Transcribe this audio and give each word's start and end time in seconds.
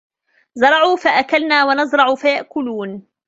زرعوا 0.55 0.95
فأكلنا 0.97 1.65
ونزرع 1.65 2.15
فيأكلون 2.15 3.05